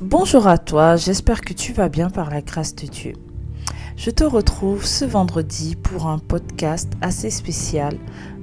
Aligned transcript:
Bonjour 0.00 0.46
à 0.46 0.58
toi, 0.58 0.94
j'espère 0.94 1.40
que 1.40 1.52
tu 1.52 1.72
vas 1.72 1.88
bien 1.88 2.08
par 2.08 2.30
la 2.30 2.40
grâce 2.40 2.72
de 2.76 2.86
Dieu. 2.86 3.14
Je 3.96 4.10
te 4.10 4.22
retrouve 4.22 4.86
ce 4.86 5.04
vendredi 5.04 5.74
pour 5.74 6.06
un 6.06 6.20
podcast 6.20 6.92
assez 7.00 7.30
spécial 7.30 7.96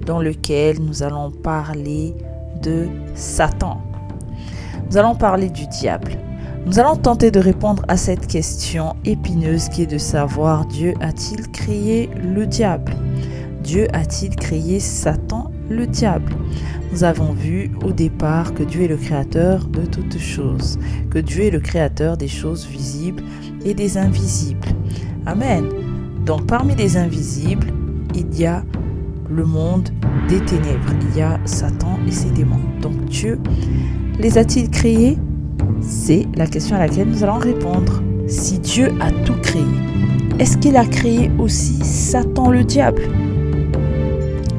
dans 0.05 0.19
lequel 0.19 0.81
nous 0.81 1.01
allons 1.01 1.31
parler 1.31 2.13
de 2.61 2.89
Satan. 3.13 3.81
Nous 4.89 4.97
allons 4.97 5.15
parler 5.15 5.49
du 5.49 5.65
diable. 5.67 6.17
Nous 6.65 6.77
allons 6.77 6.97
tenter 6.97 7.31
de 7.31 7.39
répondre 7.39 7.85
à 7.87 7.95
cette 7.95 8.27
question 8.27 8.97
épineuse 9.05 9.69
qui 9.69 9.83
est 9.83 9.87
de 9.87 9.97
savoir 9.97 10.65
Dieu 10.65 10.93
a-t-il 10.99 11.49
créé 11.51 12.09
le 12.21 12.45
diable? 12.47 12.97
Dieu 13.63 13.87
a-t-il 13.93 14.35
créé 14.35 14.81
Satan, 14.81 15.51
le 15.69 15.87
diable? 15.87 16.35
Nous 16.95 17.03
avons 17.03 17.33
vu 17.33 17.71
au 17.83 17.91
départ 17.91 18.53
que 18.53 18.63
Dieu 18.63 18.83
est 18.83 18.87
le 18.87 18.95
créateur 18.95 19.65
de 19.65 19.81
toutes 19.81 20.17
choses, 20.17 20.79
que 21.09 21.19
Dieu 21.19 21.43
est 21.43 21.51
le 21.51 21.59
créateur 21.59 22.15
des 22.15 22.29
choses 22.29 22.65
visibles 22.65 23.21
et 23.65 23.73
des 23.73 23.97
invisibles. 23.97 24.69
Amen. 25.25 25.65
Donc 26.25 26.47
parmi 26.47 26.73
les 26.73 26.95
invisibles, 26.95 27.67
il 28.15 28.39
y 28.39 28.45
a 28.45 28.63
le 29.29 29.43
monde 29.43 29.89
des 30.29 30.39
ténèbres, 30.39 30.93
il 31.11 31.17
y 31.17 31.21
a 31.21 31.37
Satan 31.43 31.99
et 32.07 32.11
ses 32.11 32.29
démons. 32.29 32.61
Donc 32.81 33.03
Dieu 33.03 33.39
les 34.17 34.37
a-t-il 34.37 34.69
créés? 34.69 35.17
C'est 35.81 36.25
la 36.37 36.47
question 36.47 36.77
à 36.77 36.79
laquelle 36.79 37.09
nous 37.09 37.25
allons 37.25 37.39
répondre. 37.39 38.01
Si 38.27 38.57
Dieu 38.59 38.93
a 39.01 39.11
tout 39.25 39.35
créé, 39.43 39.65
est-ce 40.39 40.57
qu'il 40.57 40.77
a 40.77 40.85
créé 40.85 41.29
aussi 41.39 41.83
Satan 41.83 42.51
le 42.51 42.63
diable? 42.63 43.01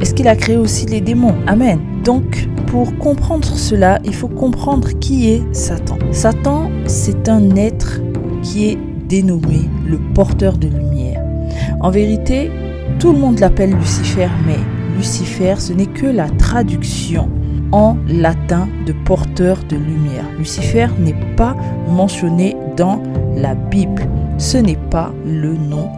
Est-ce 0.02 0.12
qu'il 0.12 0.29
a 0.29 0.37
créé 0.37 0.59
aussi 0.59 0.84
les 0.84 1.01
démons? 1.01 1.34
Amen. 1.46 1.95
Donc, 2.06 2.48
pour 2.69 2.96
comprendre 2.98 3.48
cela, 3.48 3.98
il 4.05 4.15
faut 4.15 4.28
comprendre 4.28 4.91
qui 5.01 5.28
est 5.28 5.42
Satan. 5.52 5.98
Satan, 6.12 6.70
c'est 6.87 7.29
un 7.29 7.56
être 7.56 8.01
qui 8.42 8.69
est 8.69 8.79
dénommé 9.09 9.69
le 9.84 9.98
porteur 10.15 10.57
de 10.57 10.68
lumière. 10.68 11.21
En 11.80 11.90
vérité, 11.90 12.52
tout 13.01 13.12
le 13.12 13.18
monde 13.18 13.40
l'appelle 13.40 13.74
Lucifer, 13.74 14.29
mais 14.46 14.59
Lucifer, 14.96 15.57
ce 15.59 15.73
n'est 15.73 15.87
que 15.87 16.07
la 16.07 16.29
traduction 16.29 17.29
en 17.73 17.96
latin 18.07 18.68
de 18.87 18.93
porteur 19.04 19.59
de 19.68 19.74
lumière. 19.74 20.27
Lucifer 20.38 20.87
n'est 21.01 21.34
pas 21.37 21.57
mentionné 21.88 22.57
dans 22.77 23.02
la 23.34 23.57
Bible. 23.57 24.07
Ce 24.38 24.59
n'est 24.59 24.79
pas 24.90 25.12
le 25.24 25.54
nom 25.54 25.88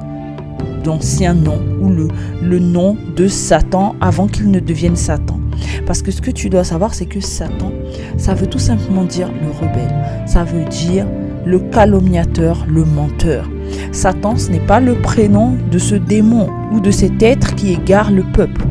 d'ancien 0.82 1.34
nom 1.34 1.58
ou 1.82 1.90
le, 1.90 2.08
le 2.42 2.58
nom 2.58 2.96
de 3.14 3.28
Satan 3.28 3.94
avant 4.00 4.26
qu'il 4.26 4.50
ne 4.50 4.58
devienne 4.58 4.96
Satan. 4.96 5.37
Parce 5.86 6.02
que 6.02 6.10
ce 6.10 6.20
que 6.20 6.30
tu 6.30 6.48
dois 6.48 6.64
savoir, 6.64 6.94
c'est 6.94 7.06
que 7.06 7.20
Satan, 7.20 7.72
ça 8.16 8.34
veut 8.34 8.46
tout 8.46 8.58
simplement 8.58 9.04
dire 9.04 9.30
le 9.42 9.50
rebelle. 9.50 9.94
Ça 10.26 10.44
veut 10.44 10.64
dire 10.64 11.06
le 11.44 11.58
calomniateur, 11.58 12.66
le 12.68 12.84
menteur. 12.84 13.48
Satan, 13.92 14.36
ce 14.36 14.50
n'est 14.50 14.60
pas 14.60 14.80
le 14.80 14.94
prénom 14.94 15.56
de 15.70 15.78
ce 15.78 15.94
démon 15.94 16.48
ou 16.72 16.80
de 16.80 16.90
cet 16.90 17.22
être 17.22 17.54
qui 17.54 17.72
égare 17.72 18.10
le 18.10 18.22
peuple. 18.22 18.64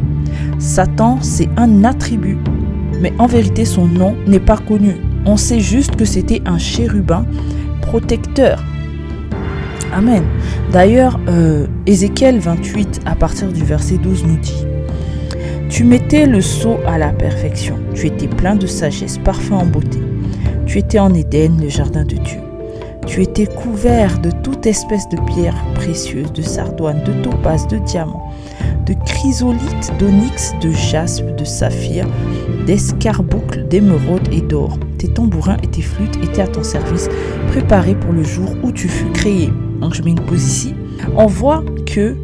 Satan, 0.60 1.20
c'est 1.22 1.50
un 1.58 1.84
attribut, 1.84 2.38
mais 3.02 3.14
en 3.20 3.28
vérité, 3.28 3.66
son 3.66 3.88
nom 3.88 4.16
n'est 4.28 4.40
pas 4.40 4.58
connu. 4.58 4.96
On 5.26 5.38
sait 5.38 5.60
juste 5.60 5.96
que 5.96 6.06
c'était 6.06 6.42
un 6.46 6.58
chérubin 6.58 7.26
protecteur. 7.82 8.64
Amen. 9.94 10.24
D'ailleurs, 10.72 11.20
euh, 11.28 11.68
Ézéchiel 11.86 12.40
28, 12.40 13.02
à 13.06 13.16
partir 13.16 13.52
du 13.52 13.64
verset 13.64 13.98
12, 13.98 14.26
nous 14.26 14.38
dit 14.38 14.66
tu 15.70 15.84
mettais 15.84 16.26
le 16.26 16.42
sceau 16.42 16.78
à 16.88 16.98
la 16.98 17.10
perfection. 17.10 17.78
Tu 17.94 18.08
étais 18.08 18.28
plein 18.28 18.56
de 18.56 18.68
sagesse, 18.68 19.18
parfait 19.18 19.54
en 19.54 19.66
beauté. 19.66 20.00
Tu 20.66 20.80
étais 20.80 21.00
en 21.00 21.14
Éden, 21.14 21.60
le 21.62 21.70
jardin 21.70 22.04
de 22.04 22.16
Dieu. 22.16 22.40
Tu 23.06 23.22
étais 23.22 23.46
couvert 23.46 24.20
de 24.20 24.32
toute 24.44 24.66
espèce 24.66 25.08
de 25.10 25.18
pierres 25.32 25.64
précieuses, 25.76 26.32
de 26.34 26.42
sardoine, 26.42 27.04
de 27.04 27.14
topaz, 27.22 27.68
de 27.68 27.78
diamants, 27.78 28.32
de 28.86 28.94
chrysolites, 29.06 29.94
d'onyx, 30.00 30.54
de 30.62 30.72
jaspe, 30.72 31.36
de 31.36 31.46
saphir, 31.46 32.06
d'escarboucles, 32.66 33.68
d'émeraude 33.68 34.28
et 34.32 34.42
d'or. 34.42 34.78
Tes 34.98 35.08
tambourins 35.08 35.58
et 35.64 35.68
tes 35.68 35.82
flûtes 35.82 36.18
étaient 36.24 36.42
à 36.42 36.48
ton 36.48 36.64
service, 36.64 37.10
préparés 37.48 37.96
pour 37.96 38.14
le 38.14 38.24
jour 38.24 38.50
où 38.64 38.72
tu 38.72 38.88
fus 38.88 39.12
créé. 39.14 39.50
Donc 39.80 39.94
je 39.94 40.04
mets 40.04 40.12
une 40.12 40.20
pause 40.20 40.44
ici. 40.44 40.76
On 41.16 41.28
voit 41.28 41.64
que 41.86 42.16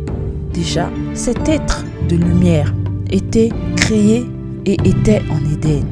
déjà 0.53 0.89
cet 1.13 1.47
être 1.47 1.85
de 2.09 2.15
lumière 2.15 2.73
était 3.13 3.49
créé 3.77 4.25
et 4.65 4.73
était 4.85 5.21
en 5.29 5.37
Éden. 5.53 5.83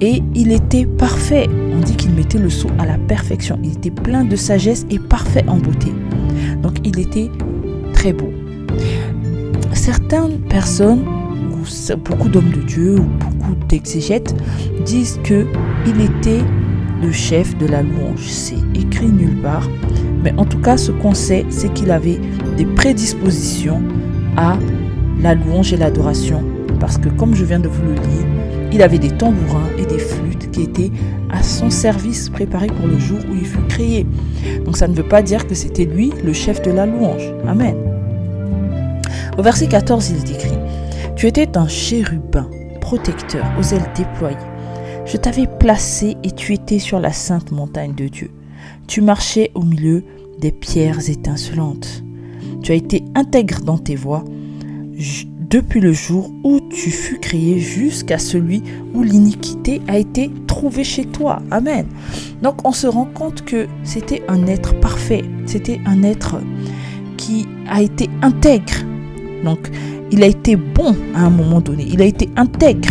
Et 0.00 0.22
il 0.34 0.52
était 0.52 0.86
parfait. 0.86 1.48
On 1.72 1.80
dit 1.80 1.96
qu'il 1.96 2.10
mettait 2.10 2.38
le 2.38 2.50
sceau 2.50 2.68
à 2.78 2.84
la 2.84 2.98
perfection. 2.98 3.58
Il 3.62 3.72
était 3.72 3.90
plein 3.90 4.24
de 4.24 4.36
sagesse 4.36 4.84
et 4.90 4.98
parfait 4.98 5.44
en 5.46 5.56
beauté. 5.56 5.92
Donc 6.62 6.74
il 6.84 6.98
était 6.98 7.30
très 7.92 8.12
beau. 8.12 8.30
Certaines 9.72 10.40
personnes, 10.48 11.04
ou 11.52 11.96
beaucoup 11.96 12.28
d'hommes 12.28 12.50
de 12.50 12.62
Dieu, 12.62 12.96
ou 12.98 13.04
beaucoup 13.04 13.54
d'exégètes, 13.68 14.34
disent 14.84 15.20
que 15.22 15.46
il 15.86 16.00
était 16.00 16.42
le 17.00 17.12
chef 17.12 17.56
de 17.58 17.66
la 17.66 17.82
louange. 17.82 18.26
C'est 18.26 18.56
écrit 18.74 19.08
nulle 19.08 19.40
part. 19.40 19.68
Mais 20.22 20.34
en 20.38 20.44
tout 20.44 20.58
cas, 20.58 20.76
ce 20.76 20.90
qu'on 20.90 21.14
sait, 21.14 21.44
c'est 21.50 21.72
qu'il 21.72 21.90
avait 21.90 22.18
des 22.56 22.64
prédispositions 22.64 23.82
à 24.36 24.58
la 25.20 25.34
louange 25.34 25.72
et 25.72 25.76
l'adoration 25.76 26.42
parce 26.84 26.98
que 26.98 27.08
comme 27.08 27.34
je 27.34 27.46
viens 27.46 27.60
de 27.60 27.66
vous 27.68 27.82
le 27.82 27.94
dire, 27.94 28.26
il 28.70 28.82
avait 28.82 28.98
des 28.98 29.08
tambourins 29.08 29.70
et 29.78 29.86
des 29.86 29.98
flûtes 29.98 30.50
qui 30.50 30.64
étaient 30.64 30.90
à 31.32 31.42
son 31.42 31.70
service 31.70 32.28
préparés 32.28 32.66
pour 32.66 32.86
le 32.86 32.98
jour 32.98 33.16
où 33.30 33.34
il 33.34 33.46
fut 33.46 33.66
créé. 33.70 34.06
Donc 34.66 34.76
ça 34.76 34.86
ne 34.86 34.92
veut 34.92 35.08
pas 35.08 35.22
dire 35.22 35.46
que 35.46 35.54
c'était 35.54 35.86
lui 35.86 36.12
le 36.22 36.34
chef 36.34 36.60
de 36.60 36.70
la 36.70 36.84
louange. 36.84 37.32
Amen. 37.48 37.74
Au 39.38 39.42
verset 39.42 39.66
14, 39.66 40.10
il 40.10 40.30
est 40.30 40.58
Tu 41.16 41.26
étais 41.26 41.56
un 41.56 41.68
chérubin, 41.68 42.50
protecteur, 42.82 43.46
aux 43.58 43.62
ailes 43.62 43.90
déployées. 43.96 44.36
Je 45.06 45.16
t'avais 45.16 45.46
placé 45.46 46.18
et 46.22 46.32
tu 46.32 46.52
étais 46.52 46.78
sur 46.78 47.00
la 47.00 47.12
sainte 47.14 47.50
montagne 47.50 47.94
de 47.94 48.08
Dieu. 48.08 48.30
Tu 48.88 49.00
marchais 49.00 49.52
au 49.54 49.62
milieu 49.62 50.04
des 50.38 50.52
pierres 50.52 51.08
étincelantes. 51.08 52.04
Tu 52.62 52.72
as 52.72 52.74
été 52.74 53.02
intègre 53.14 53.62
dans 53.62 53.78
tes 53.78 53.96
voies 53.96 54.24
depuis 55.54 55.78
le 55.78 55.92
jour 55.92 56.32
où 56.42 56.58
tu 56.68 56.90
fus 56.90 57.20
créé 57.20 57.60
jusqu'à 57.60 58.18
celui 58.18 58.64
où 58.92 59.04
l'iniquité 59.04 59.80
a 59.86 59.98
été 59.98 60.28
trouvée 60.48 60.82
chez 60.82 61.04
toi. 61.04 61.42
Amen. 61.52 61.86
Donc 62.42 62.66
on 62.66 62.72
se 62.72 62.88
rend 62.88 63.04
compte 63.04 63.44
que 63.44 63.68
c'était 63.84 64.24
un 64.26 64.48
être 64.48 64.74
parfait, 64.80 65.22
c'était 65.46 65.80
un 65.86 66.02
être 66.02 66.40
qui 67.16 67.46
a 67.68 67.82
été 67.82 68.10
intègre. 68.20 68.82
Donc 69.44 69.70
il 70.10 70.24
a 70.24 70.26
été 70.26 70.56
bon 70.56 70.96
à 71.14 71.20
un 71.20 71.30
moment 71.30 71.60
donné, 71.60 71.86
il 71.88 72.02
a 72.02 72.06
été 72.06 72.28
intègre. 72.34 72.90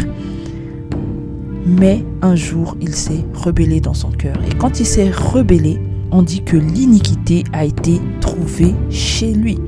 Mais 1.66 2.06
un 2.22 2.38
jour, 2.38 2.78
il 2.80 2.96
s'est 2.96 3.26
rebellé 3.34 3.82
dans 3.82 3.94
son 3.94 4.12
cœur. 4.12 4.38
Et 4.50 4.56
quand 4.56 4.80
il 4.80 4.86
s'est 4.86 5.12
rebellé, 5.12 5.82
on 6.12 6.22
dit 6.22 6.44
que 6.44 6.56
l'iniquité 6.56 7.44
a 7.52 7.66
été 7.66 8.00
trouvée 8.22 8.74
chez 8.90 9.34
lui. 9.34 9.60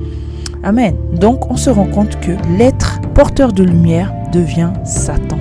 Amen. 0.66 0.96
Donc 1.12 1.48
on 1.48 1.56
se 1.56 1.70
rend 1.70 1.86
compte 1.86 2.18
que 2.18 2.32
l'être 2.58 3.00
porteur 3.14 3.52
de 3.52 3.62
lumière 3.62 4.12
devient 4.32 4.72
Satan. 4.84 5.38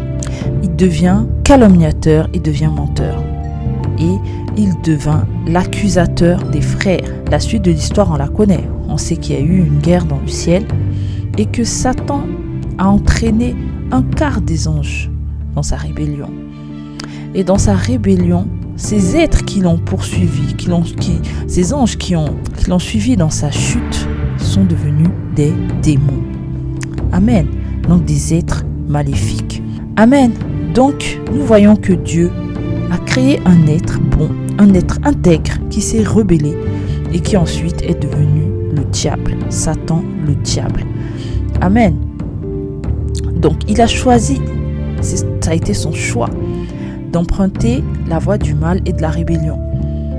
Il 0.62 0.75
devient 0.75 1.24
calomniateur, 1.44 2.30
il 2.36 2.44
devient 2.44 2.69
menteur. 2.72 3.24
Et 3.97 4.18
il 4.56 4.80
devint 4.84 5.25
l'accusateur 5.47 6.44
des 6.52 6.62
frères. 6.62 7.09
La 7.31 7.40
suite 7.40 7.63
de 7.63 7.72
l'histoire, 7.72 8.12
on 8.12 8.18
la 8.18 8.28
connaît. 8.28 8.66
On 8.88 8.97
sait 8.97 9.18
qu'il 9.18 9.34
y 9.34 9.38
a 9.40 9.41
eu 9.41 9.66
une 9.66 9.80
guerre 9.80 10.06
dans 10.06 10.19
le 10.19 10.28
ciel 10.28 10.63
et 11.40 11.47
que 11.47 11.63
Satan 11.63 12.22
a 12.78 12.88
entraîné 12.88 13.56
un 13.92 14.03
quart 14.03 14.42
des 14.42 14.68
anges 14.68 15.09
dans 15.56 15.63
sa 15.63 15.75
rébellion. 15.75 16.30
Et 17.34 17.44
dans 17.44 17.57
sa 17.57 17.74
rébellion, 17.74 18.47
ces 18.75 19.16
êtres 19.16 19.46
qui 19.46 19.62
l'ont 19.62 19.78
poursuivi, 19.78 20.56
ces 21.48 21.74
anges 21.74 21.98
qui, 21.98 22.16
ont, 22.16 22.36
qui 22.57 22.69
l'ont 22.69 22.80
suivi 22.80 23.16
dans 23.16 23.30
sa 23.30 23.51
chute, 23.51 24.07
sont 24.38 24.66
devenus 24.66 25.10
des 25.36 25.54
démons. 25.81 26.24
Amen. 27.12 27.48
Donc 27.88 28.06
des 28.06 28.33
êtres 28.33 28.63
maléfiques. 28.88 29.62
Amen. 29.95 30.31
Donc 30.74 31.19
nous 31.33 31.45
voyons 31.45 31.75
que 31.75 31.94
Dieu 31.94 32.31
a 32.92 32.98
créé 32.98 33.39
un 33.45 33.66
être 33.68 34.00
bon, 34.00 34.30
un 34.60 34.74
être 34.74 35.00
intègre 35.04 35.54
qui 35.69 35.81
s'est 35.81 36.04
rebellé 36.04 36.57
et 37.13 37.19
qui 37.19 37.38
ensuite 37.38 37.81
est 37.83 38.01
devenu 38.01 38.44
le 38.75 38.83
diable, 38.92 39.38
Satan 39.50 40.04
le 40.25 40.36
diable. 40.36 40.83
Amen. 41.62 41.95
Donc 43.36 43.60
il 43.69 43.80
a 43.80 43.88
choisi, 43.88 44.42
ça 45.01 45.51
a 45.51 45.54
été 45.54 45.74
son 45.74 45.94
choix, 45.94 46.30
d'emprunter 47.15 47.81
la 48.09 48.19
voie 48.19 48.38
du 48.38 48.53
mal 48.53 48.81
et 48.85 48.91
de 48.91 49.01
la 49.01 49.09
rébellion. 49.09 49.57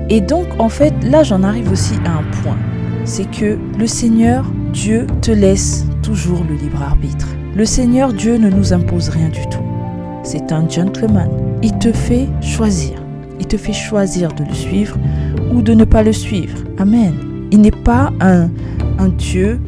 Et 0.09 0.19
donc 0.19 0.47
en 0.57 0.69
fait 0.69 0.95
là 1.03 1.21
j'en 1.21 1.43
arrive 1.43 1.71
aussi 1.71 1.93
à 2.05 2.11
un 2.11 2.23
point 2.41 2.57
c'est 3.05 3.29
que 3.29 3.57
le 3.77 3.85
Seigneur 3.85 4.43
Dieu 4.73 5.05
te 5.21 5.29
laisse 5.29 5.85
toujours 6.01 6.43
le 6.49 6.55
libre 6.55 6.81
arbitre. 6.81 7.27
Le 7.55 7.65
Seigneur 7.65 8.13
Dieu 8.13 8.37
ne 8.37 8.49
nous 8.49 8.73
impose 8.73 9.09
rien 9.09 9.29
du 9.29 9.47
tout. 9.47 9.63
C'est 10.23 10.51
un 10.51 10.67
gentleman. 10.67 11.29
Il 11.61 11.77
te 11.77 11.91
fait 11.91 12.27
choisir. 12.41 13.01
Il 13.39 13.45
te 13.45 13.57
fait 13.57 13.73
choisir 13.73 14.33
de 14.33 14.43
le 14.43 14.53
suivre 14.53 14.97
ou 15.53 15.61
de 15.61 15.73
ne 15.73 15.85
pas 15.85 16.01
le 16.01 16.13
suivre. 16.13 16.57
Amen. 16.79 17.13
Il 17.51 17.61
n'est 17.61 17.71
pas 17.71 18.11
un, 18.19 18.49
un 18.97 19.09
Dieu, 19.09 19.59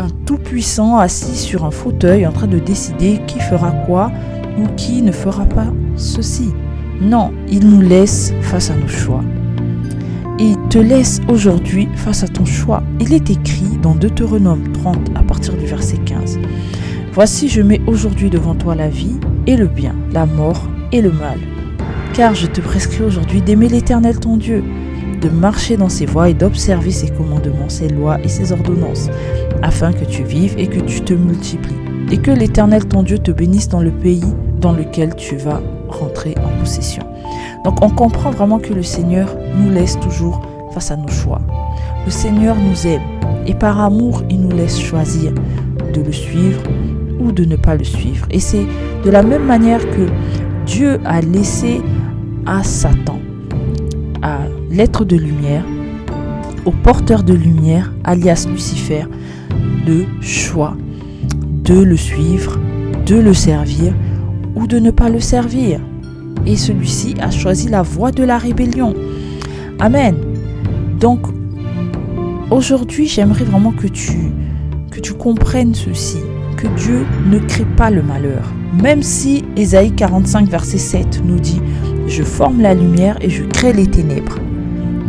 un 0.00 0.10
tout-puissant 0.26 0.98
assis 0.98 1.36
sur 1.36 1.64
un 1.64 1.70
fauteuil 1.70 2.26
en 2.26 2.32
train 2.32 2.48
de 2.48 2.58
décider 2.58 3.20
qui 3.28 3.38
fera 3.38 3.70
quoi 3.86 4.10
ou 4.58 4.66
qui 4.76 5.00
ne 5.00 5.12
fera 5.12 5.44
pas 5.44 5.68
ceci. 5.96 6.50
Non, 7.02 7.32
il 7.48 7.68
nous 7.68 7.80
laisse 7.80 8.32
face 8.42 8.70
à 8.70 8.76
nos 8.76 8.86
choix. 8.86 9.24
Il 10.38 10.56
te 10.70 10.78
laisse 10.78 11.20
aujourd'hui 11.28 11.88
face 11.96 12.22
à 12.22 12.28
ton 12.28 12.44
choix. 12.44 12.80
Il 13.00 13.12
est 13.12 13.28
écrit 13.28 13.76
dans 13.82 13.96
Deutéronome 13.96 14.70
30 14.70 15.10
à 15.16 15.22
partir 15.24 15.54
du 15.56 15.66
verset 15.66 15.96
15. 15.96 16.38
Voici, 17.12 17.48
je 17.48 17.60
mets 17.60 17.80
aujourd'hui 17.88 18.30
devant 18.30 18.54
toi 18.54 18.76
la 18.76 18.88
vie 18.88 19.18
et 19.48 19.56
le 19.56 19.66
bien, 19.66 19.96
la 20.12 20.26
mort 20.26 20.68
et 20.92 21.02
le 21.02 21.10
mal. 21.10 21.38
Car 22.14 22.36
je 22.36 22.46
te 22.46 22.60
prescris 22.60 23.02
aujourd'hui 23.02 23.42
d'aimer 23.42 23.68
l'Éternel 23.68 24.20
ton 24.20 24.36
Dieu, 24.36 24.62
de 25.20 25.28
marcher 25.28 25.76
dans 25.76 25.88
ses 25.88 26.06
voies 26.06 26.30
et 26.30 26.34
d'observer 26.34 26.92
ses 26.92 27.08
commandements, 27.08 27.68
ses 27.68 27.88
lois 27.88 28.20
et 28.22 28.28
ses 28.28 28.52
ordonnances, 28.52 29.10
afin 29.60 29.92
que 29.92 30.04
tu 30.04 30.22
vives 30.22 30.54
et 30.56 30.68
que 30.68 30.78
tu 30.78 31.00
te 31.00 31.14
multiplies, 31.14 31.74
et 32.12 32.18
que 32.18 32.30
l'Éternel 32.30 32.86
ton 32.86 33.02
Dieu 33.02 33.18
te 33.18 33.32
bénisse 33.32 33.68
dans 33.68 33.82
le 33.82 33.90
pays 33.90 34.22
dans 34.62 34.72
lequel 34.72 35.14
tu 35.16 35.36
vas 35.36 35.60
rentrer 35.88 36.34
en 36.38 36.60
possession. 36.60 37.02
Donc 37.64 37.84
on 37.84 37.90
comprend 37.90 38.30
vraiment 38.30 38.58
que 38.58 38.72
le 38.72 38.82
Seigneur 38.82 39.28
nous 39.56 39.70
laisse 39.70 39.98
toujours 40.00 40.40
face 40.72 40.90
à 40.90 40.96
nos 40.96 41.08
choix. 41.08 41.40
Le 42.06 42.10
Seigneur 42.10 42.56
nous 42.56 42.86
aime 42.86 43.02
et 43.46 43.54
par 43.54 43.80
amour, 43.80 44.22
il 44.30 44.40
nous 44.40 44.56
laisse 44.56 44.80
choisir 44.80 45.32
de 45.92 46.00
le 46.00 46.12
suivre 46.12 46.62
ou 47.20 47.32
de 47.32 47.44
ne 47.44 47.56
pas 47.56 47.74
le 47.74 47.84
suivre. 47.84 48.26
Et 48.30 48.40
c'est 48.40 48.64
de 49.04 49.10
la 49.10 49.22
même 49.22 49.44
manière 49.44 49.80
que 49.90 50.06
Dieu 50.66 51.00
a 51.04 51.20
laissé 51.20 51.80
à 52.46 52.62
Satan, 52.62 53.18
à 54.22 54.38
l'être 54.70 55.04
de 55.04 55.16
lumière, 55.16 55.64
au 56.64 56.70
porteur 56.70 57.22
de 57.24 57.34
lumière, 57.34 57.92
alias 58.04 58.46
Lucifer, 58.48 59.04
le 59.86 60.04
choix 60.20 60.76
de 61.64 61.80
le 61.82 61.96
suivre, 61.96 62.58
de 63.06 63.16
le 63.16 63.34
servir 63.34 63.92
ou 64.54 64.66
de 64.66 64.78
ne 64.78 64.90
pas 64.90 65.08
le 65.08 65.20
servir. 65.20 65.80
Et 66.46 66.56
celui-ci 66.56 67.14
a 67.20 67.30
choisi 67.30 67.68
la 67.68 67.82
voie 67.82 68.12
de 68.12 68.24
la 68.24 68.38
rébellion. 68.38 68.94
Amen. 69.78 70.16
Donc, 70.98 71.20
aujourd'hui, 72.50 73.06
j'aimerais 73.06 73.44
vraiment 73.44 73.72
que 73.72 73.86
tu, 73.86 74.32
que 74.90 75.00
tu 75.00 75.14
comprennes 75.14 75.74
ceci 75.74 76.18
que 76.56 76.68
Dieu 76.68 77.06
ne 77.26 77.38
crée 77.38 77.66
pas 77.76 77.90
le 77.90 78.02
malheur. 78.02 78.52
Même 78.80 79.02
si 79.02 79.44
Ésaïe 79.56 79.92
45, 79.92 80.48
verset 80.48 80.78
7 80.78 81.22
nous 81.24 81.38
dit, 81.38 81.60
je 82.06 82.22
forme 82.22 82.60
la 82.60 82.74
lumière 82.74 83.16
et 83.20 83.30
je 83.30 83.44
crée 83.44 83.72
les 83.72 83.86
ténèbres. 83.86 84.38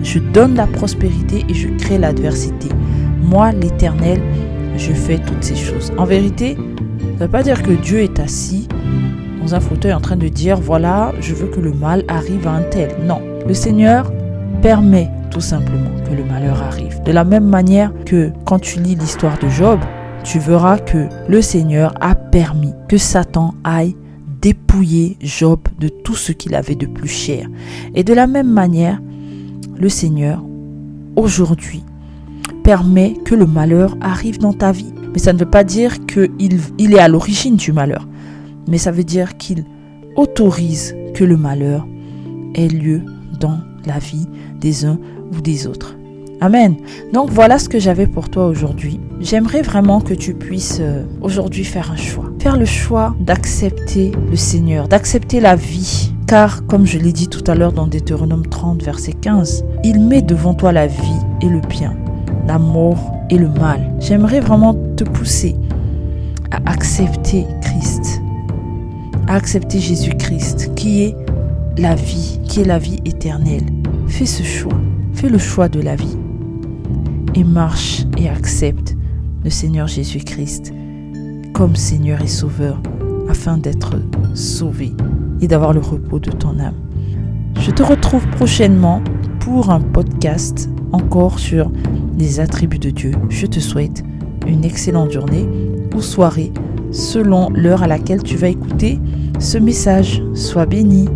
Je 0.04 0.20
donne 0.20 0.56
la 0.56 0.68
prospérité 0.68 1.46
et 1.48 1.54
je 1.54 1.70
crée 1.70 1.98
l'adversité. 1.98 2.70
Moi, 3.22 3.52
l'Éternel, 3.52 4.20
je 4.78 4.92
fais 4.92 5.20
toutes 5.20 5.44
ces 5.44 5.56
choses. 5.56 5.94
En 5.98 6.06
vérité, 6.06 6.56
ça 6.56 7.10
ne 7.14 7.20
veut 7.20 7.28
pas 7.28 7.44
dire 7.44 7.62
que 7.64 7.72
Dieu 7.72 8.00
est 8.00 8.20
assis 8.20 8.68
dans 9.44 9.56
un 9.56 9.60
fauteuil 9.60 9.94
en 9.94 10.00
train 10.00 10.16
de 10.16 10.30
dire, 10.30 10.58
voilà, 10.58 11.12
je 11.20 11.34
veux 11.34 11.48
que 11.48 11.60
le 11.60 11.74
mal 11.74 12.04
arrive 12.08 12.48
à 12.48 12.54
un 12.54 12.64
tel. 12.64 12.92
Non, 13.06 13.22
le 13.46 13.54
Seigneur 13.54 14.12
permet 14.62 15.10
tout 15.32 15.42
simplement 15.42 15.90
que 16.10 16.16
le 16.16 16.24
malheur 16.24 16.62
arrive. 16.62 17.02
De 17.04 17.12
la 17.12 17.26
même 17.26 17.48
manière 17.48 17.92
que 18.06 18.32
quand 18.46 18.60
tu 18.60 18.80
lis 18.80 18.96
l'histoire 18.96 19.38
de 19.40 19.50
Job, 19.50 19.80
tu 20.24 20.40
verras 20.40 20.78
que 20.78 21.10
le 21.28 21.42
Seigneur 21.42 21.94
a 22.00 22.16
permis 22.16 22.74
que 22.88 22.98
Satan 22.98 23.54
aille 23.66 23.98
dépouiller 24.42 25.18
Job 25.20 25.60
de 25.78 25.90
tout 25.90 26.16
ce 26.16 26.32
qu'il 26.32 26.56
avait 26.56 26.76
de 26.76 26.86
plus 26.86 27.10
cher. 27.10 27.48
Et 27.96 28.06
de 28.06 28.14
la 28.14 28.28
même 28.28 28.50
manière, 28.50 29.02
le 29.78 29.90
Seigneur, 29.90 30.42
aujourd'hui, 31.18 31.84
permet 32.64 33.16
que 33.26 33.36
le 33.36 33.46
malheur 33.46 33.98
arrive 34.00 34.40
dans 34.40 34.54
ta 34.54 34.72
vie. 34.72 34.94
Mais 35.12 35.20
ça 35.20 35.34
ne 35.34 35.38
veut 35.38 35.50
pas 35.50 35.66
dire 35.66 36.06
qu'il 36.06 36.62
il 36.78 36.94
est 36.94 37.00
à 37.00 37.10
l'origine 37.10 37.58
du 37.58 37.74
malheur. 37.74 38.08
Mais 38.68 38.78
ça 38.78 38.92
veut 38.92 39.04
dire 39.04 39.38
qu'il 39.38 39.66
autorise 40.16 40.96
que 41.14 41.24
le 41.24 41.38
malheur 41.38 41.88
ait 42.56 42.68
lieu 42.68 43.02
dans 43.40 43.60
la 43.86 44.00
vie 44.00 44.28
des 44.60 44.86
uns 44.86 45.00
ou 45.32 45.42
des 45.42 45.68
autres. 45.68 45.96
Amen. 46.42 46.76
Donc 47.14 47.30
voilà 47.30 47.58
ce 47.58 47.70
que 47.70 47.80
j'avais 47.80 48.06
pour 48.06 48.30
toi 48.30 48.48
aujourd'hui. 48.48 49.00
J'aimerais 49.22 49.62
vraiment 49.62 50.02
que 50.02 50.14
tu 50.14 50.34
puisses 50.34 50.80
euh, 50.82 51.04
aujourd'hui 51.22 51.64
faire 51.64 51.90
un 51.92 51.96
choix. 51.96 52.26
Faire 52.40 52.58
le 52.58 52.66
choix 52.66 53.16
d'accepter 53.20 54.12
le 54.30 54.36
Seigneur, 54.36 54.90
d'accepter 54.90 55.40
la 55.40 55.56
vie. 55.56 56.12
Car, 56.28 56.66
comme 56.66 56.86
je 56.86 56.98
l'ai 56.98 57.14
dit 57.14 57.30
tout 57.30 57.44
à 57.48 57.56
l'heure 57.56 57.72
dans 57.72 57.88
Deutéronome 57.88 58.46
30, 58.48 58.84
verset 58.84 59.14
15, 59.14 59.64
il 59.86 60.02
met 60.02 60.22
devant 60.22 60.54
toi 60.54 60.74
la 60.74 60.88
vie 60.88 61.22
et 61.42 61.48
le 61.48 61.62
bien, 61.62 61.96
la 62.48 62.60
mort 62.60 63.14
et 63.30 63.38
le 63.38 63.48
mal. 63.48 63.94
J'aimerais 64.00 64.40
vraiment 64.42 64.74
te 64.98 65.04
pousser 65.06 65.56
à 66.52 66.58
accepter 66.70 67.46
Christ, 67.62 68.22
accepter 69.28 69.80
Jésus-Christ, 69.80 70.74
qui 70.76 71.04
est 71.04 71.16
la 71.78 71.96
vie, 71.96 72.40
qui 72.46 72.62
est 72.62 72.66
la 72.66 72.80
vie 72.80 73.00
éternelle. 73.06 73.66
Fais 74.08 74.26
ce 74.26 74.44
choix, 74.44 74.80
fais 75.14 75.30
le 75.30 75.38
choix 75.38 75.70
de 75.70 75.82
la 75.82 75.96
vie 75.96 76.18
et 77.36 77.44
marche 77.44 78.04
et 78.18 78.30
accepte 78.30 78.96
le 79.44 79.50
Seigneur 79.50 79.88
Jésus-Christ 79.88 80.74
comme 81.54 81.76
Seigneur 81.76 82.22
et 82.22 82.28
Sauveur 82.28 82.82
afin 83.30 83.58
d'être 83.58 83.96
sauvé 84.34 84.92
et 85.42 85.48
d'avoir 85.48 85.74
le 85.74 85.80
repos 85.80 86.20
de 86.20 86.32
ton 86.32 86.60
âme. 86.60 86.76
Je 87.60 87.72
te 87.72 87.84
retrouve 87.84 88.28
prochainement 88.30 89.02
pour 89.40 89.70
un 89.70 89.80
podcast 89.80 90.70
encore 90.92 91.40
sur 91.40 91.72
les 92.18 92.40
attributs 92.40 92.80
de 92.80 92.90
Dieu. 92.90 93.12
Je 93.30 93.46
te 93.46 93.60
souhaite 93.60 94.04
une 94.48 94.64
excellente 94.64 95.12
journée 95.12 95.48
ou 95.96 96.02
soirée 96.02 96.52
selon 96.94 97.50
l'heure 97.50 97.84
à 97.84 97.88
laquelle 97.88 98.24
tu 98.24 98.38
vas 98.38 98.48
écouter 98.48 99.00
ce 99.40 99.58
message. 99.58 100.24
Sois 100.34 100.66
béni. 100.66 101.10